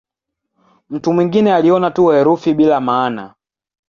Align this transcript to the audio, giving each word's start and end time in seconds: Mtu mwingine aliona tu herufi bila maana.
Mtu 0.89 1.13
mwingine 1.13 1.55
aliona 1.55 1.91
tu 1.91 2.07
herufi 2.07 2.53
bila 2.53 2.81
maana. 2.81 3.33